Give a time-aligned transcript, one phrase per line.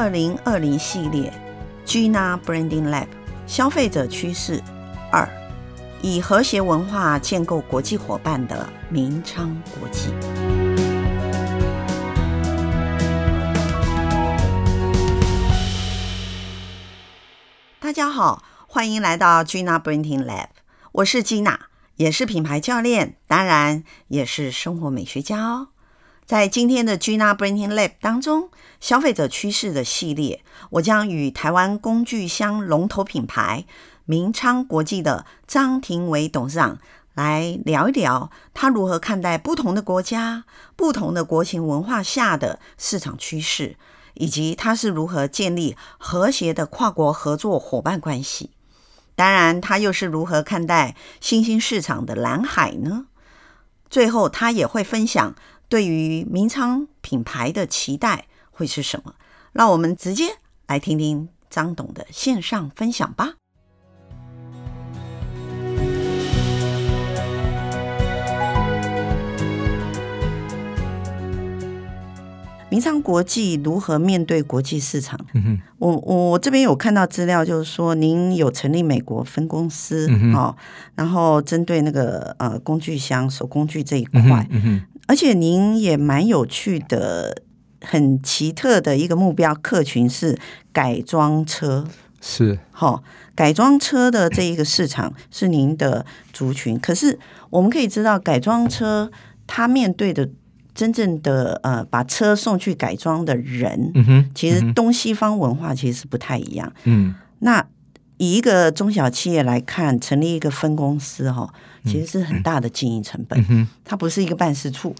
[0.00, 1.30] 二零二零系列
[1.84, 3.06] Gina Branding Lab
[3.46, 4.58] 消费者趋势
[5.12, 5.28] 二，
[6.00, 10.08] 以和谐文化建构国际伙伴的明昌国际。
[17.78, 20.46] 大家好，欢迎来到 Gina Branding Lab，
[20.92, 21.58] 我是 Gina，
[21.96, 25.68] 也是品牌教练，当然也是生活美学家哦。
[26.30, 33.64] 在今天的 Gina Branding Lab 当中，消费者趋势的系列，我将与台湾工具箱龙头品牌
[34.04, 36.78] 明昌国际的张庭维董事长
[37.14, 40.44] 来聊一聊，他如何看待不同的国家、
[40.76, 43.74] 不同的国情文化下的市场趋势，
[44.14, 48.50] 以及他是如何建立和谐的跨国合作伙伴关系。
[49.16, 53.06] 当然，他又是如何看待新兴市场的蓝海呢？
[53.90, 55.34] 最后，他也会分享。
[55.70, 59.14] 对于名昌品牌的期待会是什么？
[59.52, 60.24] 让我们直接
[60.66, 63.34] 来听听张董的线上分享吧。
[72.68, 75.18] 明昌国际如何面对国际市场？
[75.34, 80.54] 嗯哼，我我这边有看到资料，就是说您有成立美国分公司，嗯、哦，
[80.94, 84.48] 然后针对那个呃工具箱手工具这一块。
[85.10, 87.42] 而且您也蛮有趣的，
[87.80, 90.38] 很奇特的一个目标客群是
[90.72, 91.84] 改装车，
[92.20, 93.02] 是好
[93.34, 96.78] 改装车的这一个市场是您的族群。
[96.78, 97.18] 可是
[97.50, 99.10] 我们可以知道，改装车
[99.48, 100.28] 它面对的
[100.72, 106.72] 真正的呃把车送去改装的人，嗯哼，其实东西方文化其实是不太一样。
[106.84, 107.66] 嗯，那
[108.20, 111.52] 以一个中小企业来看，成立一个分公司哈。
[111.82, 114.94] 其实是很大的经营成本，嗯嗯、它不是一个办事处，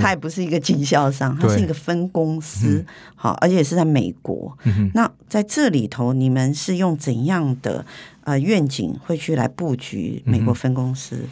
[0.00, 4.52] 它也不是一个经销商，它是一个分公司，好，而且是在美国。
[4.64, 7.86] 嗯、那在这里头，你们是用怎样的
[8.24, 11.14] 呃愿景会去来布局美国分公司？
[11.14, 11.28] 嗯、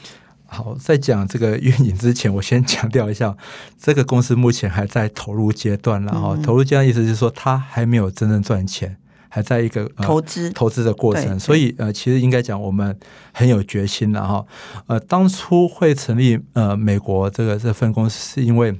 [0.47, 3.36] 好，在讲这个愿景之前，我先强调一下，
[3.82, 8.97] 这个公司目前还在投入阶段，然后投入阶段意思是说，它还没有真正赚钱。
[9.34, 12.94] 还在一个、呃、投资投资的过程，所以呃，其实应该讲我们
[13.32, 14.44] 很有决心了哈。
[14.88, 18.78] 呃，当初会成立呃美国这个这分公司，是因为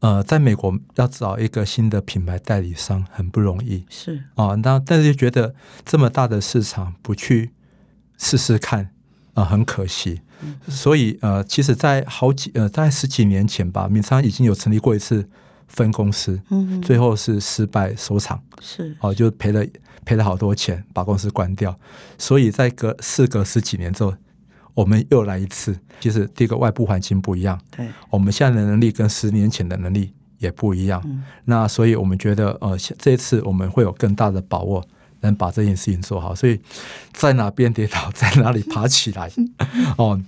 [0.00, 7.50] 呃，在美国要找一个新的品牌代理商很不容易，是啊，那、呃、但是就觉得这么大的市场不去
[8.16, 8.84] 试试看
[9.34, 10.22] 啊、呃，很可惜。
[10.40, 15.28] 嗯、所以呃，其实，在好几呃，在十几年前吧，明昌已经有成立过一次。
[15.68, 19.64] 分公司，嗯，最后是失败收场，是哦，就赔了
[20.04, 21.76] 赔了好多钱，把公司关掉。
[22.18, 24.14] 所以在隔事隔十几年之后，
[24.74, 25.78] 我们又来一次。
[26.00, 31.00] 其实第一个外部环境不一样，对，我们现在的能力跟十年前的能力也不一样。
[31.04, 34.84] 嗯、那所以我们觉得，呃，这一次我们会有更大的把握，
[35.20, 36.34] 能把这件事情做好。
[36.34, 36.60] 所以
[37.12, 39.30] 在哪边跌倒，在哪里爬起来，
[39.96, 40.20] 哦。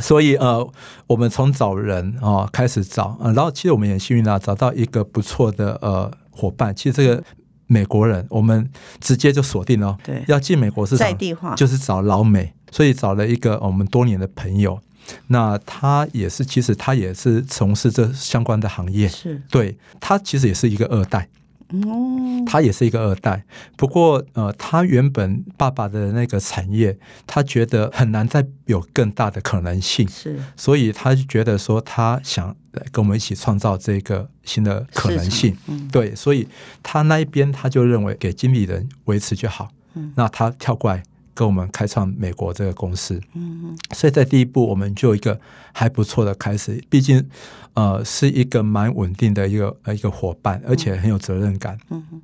[0.00, 0.66] 所以呃，
[1.06, 6.74] 我们从找人啊、呃、开始找，呃，然后其实我们也幸运啊，找到一个不错的呃伙伴。
[6.74, 7.22] 其实这个
[7.66, 8.68] 美国人，我们
[9.00, 14.80] 直接就锁定了，对，要进美国市场，在地化就是找老美，所以找了一个我们多年的朋友。
[15.26, 21.28] 那他也是，其实他也是从事这相关的行业，是对，他其实也是一个二代。
[21.86, 23.44] 哦，他也是一个二代，
[23.76, 32.54] 不过呃，他原本爸爸的那个产业，他觉得很难再有更大的可能性，是，所以他就觉得说他想
[32.90, 36.48] 跟我们一起创造这个新的可能性，嗯、对，所以
[36.82, 41.02] 他那一边他就认为给经理人维持就好，嗯、那他跳过来。
[41.40, 45.40] 跟我们开创美国这个公司，嗯，所以在第一步我们就有一个
[45.72, 47.26] 还不错的开始，毕竟
[47.72, 52.20] 呃是一个蛮稳定的一个呃一个伙伴，而且很有责任感，嗯，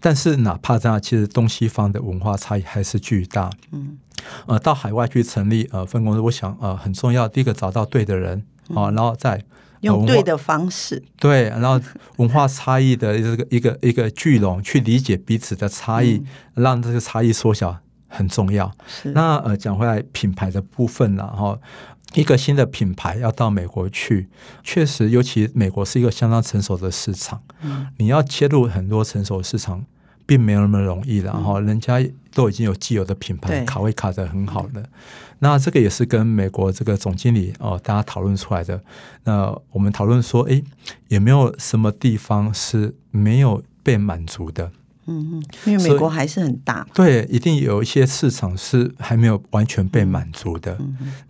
[0.00, 3.98] 但是哪怕这样，其实东西方的文化差异还是巨大，嗯，
[4.46, 8.42] 呃，到海外去成立呃分公司，我想呃很重要，第一个找到对的人
[8.74, 9.44] 啊，然后再
[9.82, 11.78] 用对的方式，对，然后
[12.16, 16.24] 文化差异的这个一个一个聚拢，去理解彼此的差异，
[16.54, 17.78] 让这个差异缩小。
[18.08, 18.70] 很重要。
[18.86, 21.58] 是那呃，讲回来品牌的部分了哈，
[22.14, 24.28] 一个新的品牌要到美国去，
[24.64, 29.84] 确实，尤其美国是一个相当成熟的市场，嗯，你要切入很多成熟市场，
[30.26, 31.60] 并没有那么容易的哈。
[31.60, 32.02] 嗯、人家
[32.32, 34.80] 都已经有既有的品牌，卡位卡的很好的。
[34.80, 34.88] 嗯、
[35.40, 38.80] 那这个也是跟美国这个总经理哦，大家讨论出来的。
[39.24, 40.62] 那我们讨论说，哎，
[41.08, 44.70] 有没有什么地方是没有被满足的？
[45.08, 50.78] 嗯嗯，因为美国还是很大，对，一定有一些市场是还没有完全被满足的。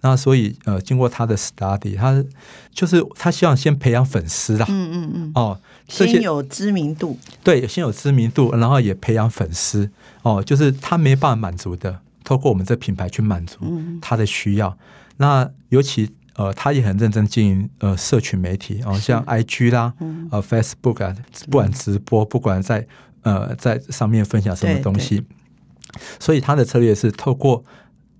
[0.00, 2.22] 那所以呃，经过他的 study，他
[2.72, 5.58] 就是他希望先培养粉丝啦，嗯嗯嗯，哦，
[5.88, 9.90] 先有知名度，对，先有知名度，然后也培养粉丝，
[10.22, 13.58] 哦，就是他没办法满足的，透过我们这品牌去满足
[14.00, 14.68] 他的需要。
[14.68, 14.78] 嗯、
[15.18, 16.10] 那尤其。
[16.38, 21.12] 呃，他也很认真经营呃社群媒体哦，像 IG 啦，嗯、呃 Facebook 啊，
[21.50, 22.86] 不管直播，不管在
[23.22, 25.24] 呃在上面分享什么东西，
[26.18, 27.64] 所以他的策略是透过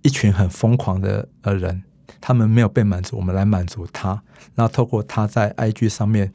[0.02, 1.82] 一群很疯狂的呃人，
[2.20, 4.22] 他们没有被满足，我们来满足他，
[4.54, 6.32] 然后透过他在 IG 上面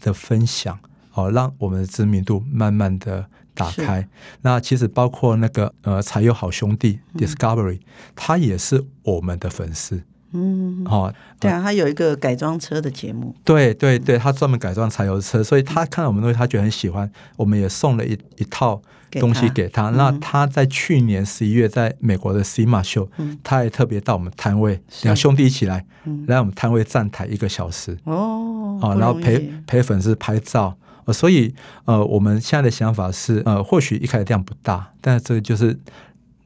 [0.00, 0.78] 的分享，
[1.14, 4.08] 哦、呃，让我们的知名度慢慢的打开。
[4.42, 7.80] 那其实包括那个呃才有好兄弟 Discovery，
[8.14, 10.02] 他也是我们的粉丝。
[10.34, 18.80] 嗯，哦，对啊，他有一个改装车的节目，对对对，他专门改装柴油车，所以他看到我们东西，他觉得很喜欢，我们也送了一一套
[19.12, 19.90] 东西给他。
[19.90, 30.74] 那他在去年十一月在美国的 SEMA 秀，嗯、他也特别到我们摊位，两兄弟一起来，嗯、来我们摊位站台一个小时，哦，啊，然后陪陪粉丝拍照，
[31.04, 35.78] 呃，所以呃，我们现在的想法是，呃，或许一开始量不大，但是这个就是。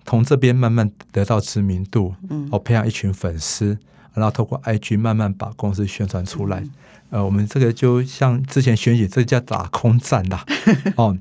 [0.06, 3.76] 从这边慢慢得到知名度，嗯，哦，培养一群粉丝，
[4.14, 6.60] 然后透过 IG 慢慢把公司宣传出来。
[6.60, 6.70] 嗯、
[7.10, 10.44] 呃，我们这个就像之前选举，这叫打空战啦，
[10.96, 11.18] 哦，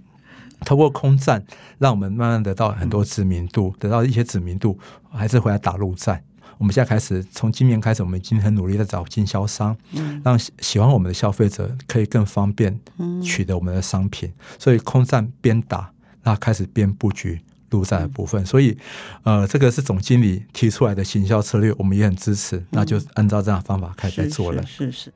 [0.62, 1.44] 透过空战，
[1.80, 4.78] 让我们慢慢得到很多知名度，嗯、得到一些知名度，
[5.12, 6.24] 还是回来打陆战。
[6.58, 12.80] 我们现在开始，从今年开始，我们已经很努力的找经销商，嗯、让喜欢我们的消费者可以更方便
[13.22, 14.30] 取得我们的商品。
[14.30, 15.92] 嗯、所以空战边打，
[16.24, 17.42] 那开始边布局。
[17.76, 18.78] 陆战的部分，所以，
[19.24, 24.64] 呃，这个是总经理提出来的行销策略，我们也很支持，那就按照这样的方法开始做了。
[24.66, 25.14] 是是，是是。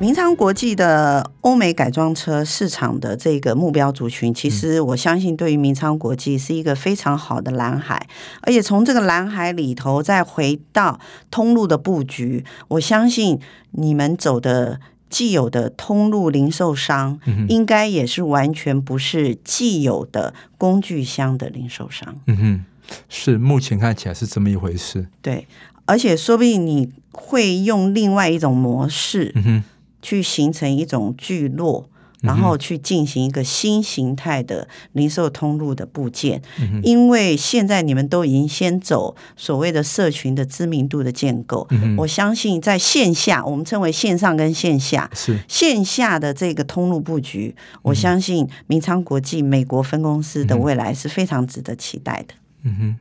[0.00, 8.08] 明昌国际的欧美改装车市场的这个目标族群，其实我相信对于明昌国际是一个非常好的蓝海，
[8.40, 10.98] 而且从这个蓝海里头再回到
[11.30, 13.38] 通路的布局，我相信
[13.72, 14.80] 你们走的。
[15.10, 17.18] 既有的通路零售商，
[17.48, 22.14] 应该也是完全不是既有的工具箱的零售商。
[22.26, 22.64] 嗯哼，
[23.08, 25.08] 是目前看起来是这么一回事。
[25.20, 25.46] 对，
[25.84, 29.62] 而且说不定你会用另外一种模式，嗯
[30.00, 31.90] 去形成一种聚落。
[32.22, 45.38] 然后去进行一个新形态的零售通路的部件，嗯、因为现在你们都已经先走所谓的社群的知名度的建构，嗯、我相信在线下，我们称为线上跟线下，是。
[45.48, 52.34] 线下的这个通路布局，我相信明昌国际美国分公司的未来是非常值得期待的。
[52.64, 52.96] 嗯哼，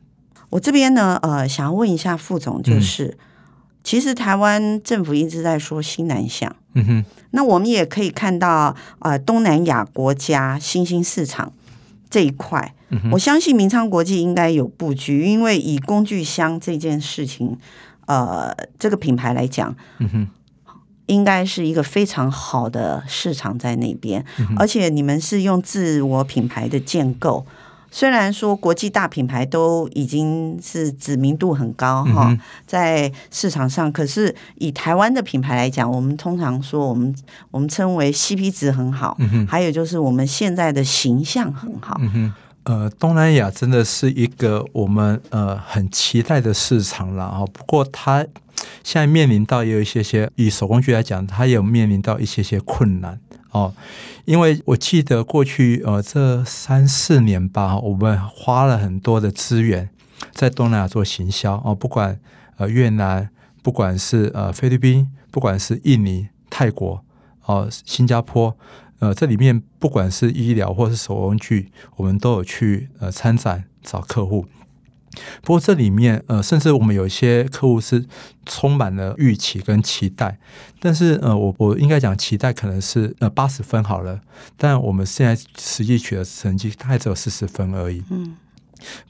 [0.49, 3.05] 我这边呢，呃，想要问一下副总，就是。
[3.05, 3.17] 嗯
[3.89, 11.51] 其实台湾政府一直在说新南向，嗯哼，那我们也可以看到，呃，东南亚国家新兴市场
[12.07, 17.57] 这一块，嗯，我相信明昌国际应该有布局，因为以工具箱这件事情，
[18.05, 20.27] 呃，这个品牌来讲，嗯哼，
[21.07, 27.43] 应该是一个非常好的市场在那边，嗯，而且你们是用自我品牌的建构。
[27.91, 37.15] 虽然说国际大品牌都已经是知名度很高哈，嗯、在市场上，可是以台湾的品牌来讲，我们通常说我们
[37.51, 41.99] 我们称为 CP 值很好，还有就是我们现在的形象很好。
[42.01, 42.33] 嗯
[42.65, 47.43] 呃，东南亚真的是一个我们呃很期待的市场了哈。
[47.51, 48.23] 不过它
[48.83, 53.19] 现在面临到也有一些些，以手工具来讲，它也有面临到一些些困难。
[53.51, 53.73] 哦，
[54.25, 59.89] 因为我记得过去呃这三四年吧，我们花了很多的资源
[60.31, 62.19] 在东南亚做行销哦，不管
[62.57, 63.29] 呃越南，
[63.63, 67.03] 不管是呃菲律宾，不管是印尼、泰国
[67.45, 68.55] 哦、新加坡，
[68.99, 74.45] 呃这里面不管是医疗或是手工具，我们都有去呃参展找客户。
[75.41, 78.05] 不过这里面，呃，甚至我们有一些客户是
[78.45, 80.37] 充满了预期跟期待，
[80.79, 84.19] 但是，呃，我我应该讲期待可能是呃八十分好了，
[84.57, 88.35] 但我们现在实际取得成绩大概只有四十分而已，嗯，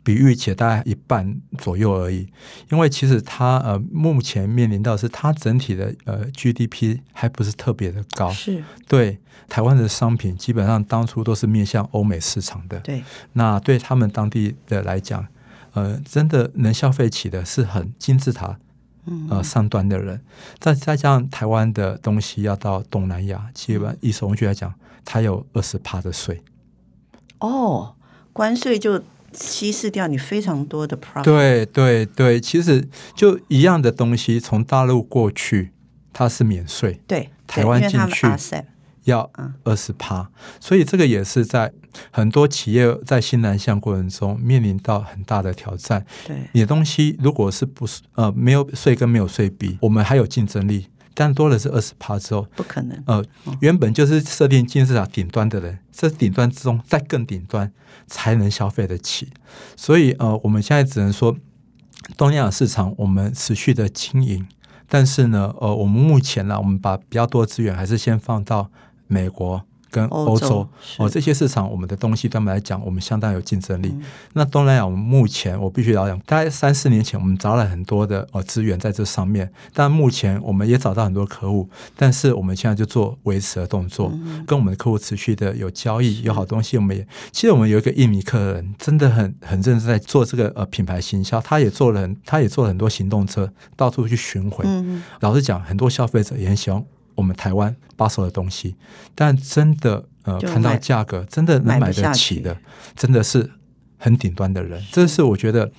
[0.04, 2.28] 比预期大概一半左右而已。
[2.72, 15.26] 因为其实它呃目前面临到是它整体的呃 GDP 还不是特别的高，是对台湾的商品基本上当初都是面向欧美市场的，对，那对他们当地的来讲。
[15.74, 18.58] 呃，真的能消费起的是很金字塔，
[19.30, 20.22] 呃，上端的人。
[20.60, 24.74] 再再加上台湾的东西要到东南亚，基本以手工具来讲，
[25.06, 26.42] 它有二十趴的税。
[27.40, 27.96] 哦，
[28.34, 31.24] 关税就稀释掉你非常多的 profit。
[31.24, 35.72] 对对对，其实就一样的东西从大陆过去，
[36.12, 38.28] 它是免税，对，台湾进去
[39.04, 39.30] 要
[39.64, 40.30] 二十趴，
[40.60, 41.72] 所以这个也是在
[42.12, 46.06] 很多企业在新南向过程中面临到很大的挑战。
[46.28, 50.88] 对，你的东西如果是不是呃没有税跟没有税比，我们还有竞争力。
[51.16, 53.04] 但多的是二十趴之后，不可能。
[53.06, 53.22] 呃，
[53.60, 57.70] 原本就是设定金字塔顶端的人，这顶端之中再更顶端
[58.08, 59.28] 才能消费得起。
[59.76, 61.36] 所以呃，我们现在只能说
[62.16, 64.48] 东南亚市场我们持续的经营，
[64.88, 68.72] 但是呢，呃，我们目前呢，我们把比较多资源还是先放到
[69.10, 69.62] 美国。
[69.92, 73.90] 跟欧洲哦，这些市场，我们的东西对他们来讲，我们相当有竞争力。
[73.92, 86.78] 嗯、那东南亚，我们目前我必须要讲，大概三四年前，我们找了很多的呃资源在这上面，但目前我们也找到很多客户，但是我们现在就做维持的动作，嗯、跟我们的客户持续的有交易，有好东西。
[86.78, 94.64] 我们也其实我们有一个印尼客人，真的很很认真在做这个呃品牌行销，他也做了很，他也做了很多行动车，到处去巡回。
[94.68, 96.86] 嗯、老实讲，很多消费者也很喜欢。
[97.20, 98.76] 我们台湾把手的东西，
[99.14, 102.58] 但真的呃，看到价格真的能买得起的，
[102.96, 103.52] 真的是
[103.98, 104.82] 很顶端的人。
[104.92, 105.70] 这是我觉得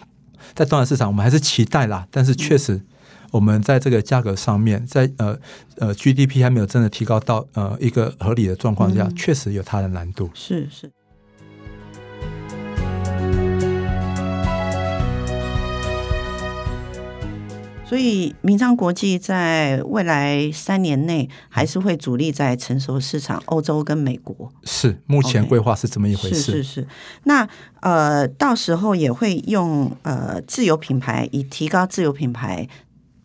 [0.54, 2.06] 在东南市场，我们还是期待啦。
[2.10, 2.82] 但是确实，
[3.30, 5.38] 我们在这个价格上面，在呃
[5.78, 10.30] 呃 GDP 还没有真的提高到呃一个合理的状况下，确实有它的难度。
[10.34, 10.90] 是是。
[17.90, 24.48] 所以，明昌国际在未来三年内还是会主力在成熟市场，欧洲跟美国。
[24.62, 26.36] 是，目前规划是这么一回事。
[26.36, 26.86] 是是是。
[27.24, 27.48] 那
[27.80, 32.68] 呃，到时候也会用呃自有品牌，以提高自有品牌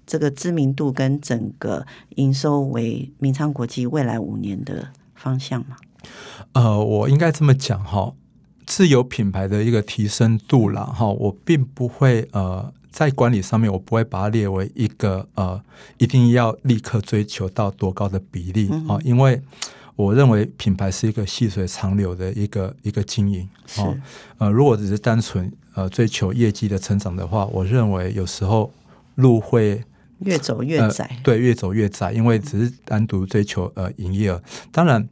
[0.08, 5.76] 这个知名度跟整个营收为明昌国际未来五年的方向吗？
[6.54, 8.16] 呃，我应该这么讲哈，
[8.66, 12.74] 自有品牌的一个提升度啦哈，我并不会呃。
[12.96, 15.62] 在管理上面，我不会把它列为一个呃，
[15.98, 19.42] 一定要立刻追求到多高的比例啊、嗯，因为
[19.98, 23.50] 我认为品牌是一个细水长流的一个一个经营
[23.80, 23.94] 哦。
[24.38, 28.72] 呃，如果只是单纯呃追求业绩的成长的话，我认为有时候
[29.16, 29.84] 路会
[30.20, 34.42] 越走越窄、呃，对，越走越窄，因为只是单独追求呃营业额。
[34.72, 35.06] 当然，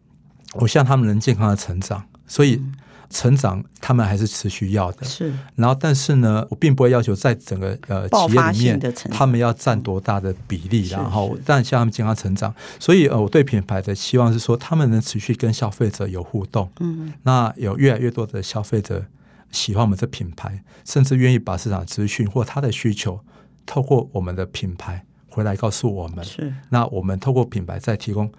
[0.54, 2.56] 我希望他们能健康的成长，所以。
[2.56, 2.76] 嗯
[3.14, 5.06] 成长，他们还是持续要的。
[5.06, 12.54] 是，然后，但是呢，我并不会要求在整个呃企业里面，他们要占多大的比例，然后，但希望他们健康成长。
[12.80, 16.68] 所以，呃，我对品牌的期望是说，他们能持续跟消费者有互动。
[16.80, 19.06] 嗯，那有越来越多的消费者
[19.52, 23.20] 喜欢我们这品牌，甚至愿意把市场资讯或他的需求
[23.68, 26.26] 透过我们的品牌回来告诉我们。
[26.26, 28.32] 是，那我们透过品牌再提供。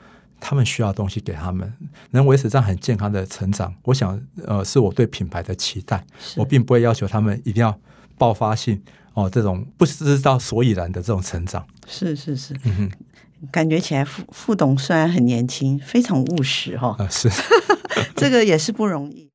[0.46, 1.72] 他们需要的东西给他们，
[2.10, 6.04] 能维持这样很健康的成长，我想，呃，是我对品牌的期待。
[6.36, 7.80] 我并不会要求他们一定要
[8.18, 8.82] 爆发性
[9.14, 11.66] 哦，这种不知道所以然的这种成长。
[11.88, 17.30] 是是是，嗯哼，感觉起来副副董虽然很年轻，非常务实哈、是，
[18.14, 19.30] 这个也是不容易。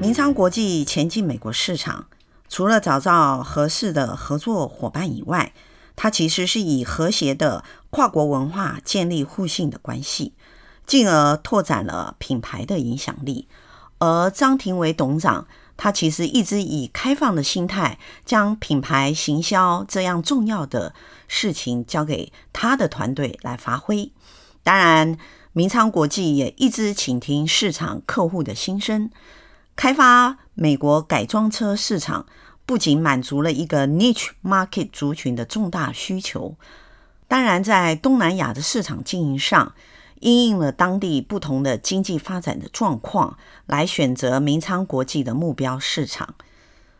[0.00, 2.06] 明昌国际前进美国市场，
[2.48, 5.52] 除了找到合适的合作伙伴以外，
[5.96, 10.34] 它其实是以和谐的跨国文化建立互信的关系，
[10.86, 13.48] 进而拓展了品牌的影响力。
[13.98, 20.94] 而张庭为董事长，他其实一直以开放的心态，将品牌行销这样重要的
[21.26, 24.12] 事情交给他的团队来发挥。
[24.62, 25.16] 当然，
[25.54, 29.10] 明昌国际也一直倾听市场客户的心声，
[29.74, 32.26] 开发美国改装车市场。
[32.66, 36.56] 不仅满足了一个 niche market 族群的重大需求，
[37.28, 39.72] 当然在东南亚的市场经营上，
[40.18, 46.34] 因应了当地不同的经济发展的状况，来选择明昌国际的目标市场。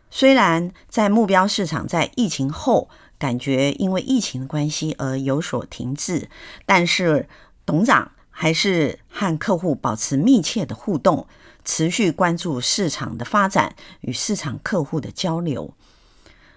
[0.09, 6.31] 虽然在目标市场在疫情后感觉因为疫情的关系而有所停滞，
[6.65, 7.29] 但是
[7.67, 11.27] 董长还是和客户保持密切的互动。
[11.67, 15.75] 持续关注市场的发展与市场客户的交流，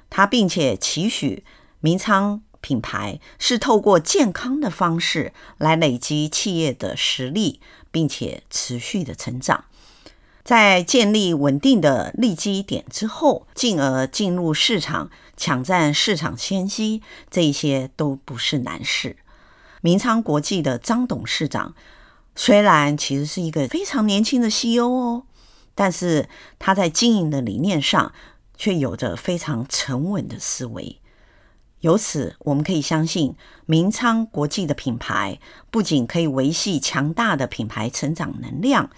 [0.08, 1.44] 他并且期许
[1.80, 9.66] 明昌品牌是透过健康的方式来累积企业的实力，并且持续的成长。
[10.44, 17.02] 在建立稳定的利基点之后，进而进入市场抢占市场先机，
[17.32, 19.18] 这些都不是难事。
[19.82, 21.74] 明昌国际的张董事长。
[22.42, 25.24] 虽然其实是一个非常年轻的 CEO 哦，
[25.76, 28.14] 但是他在经营的理念上
[28.56, 31.02] 却有着非常沉稳的思维。
[31.82, 35.38] 由此，我们可以相信，明昌国际的品牌
[35.70, 38.90] 不仅可以维系强大的品牌成长能量，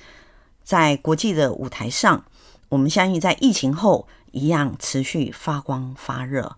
[0.64, 2.26] 在国际的舞台上，
[2.70, 6.58] 我们相信在疫情后一样持续发光发热。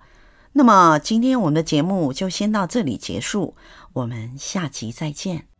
[0.52, 3.56] 那么今天我们的节目就先到这里结束，
[3.94, 5.53] 我们下集再见。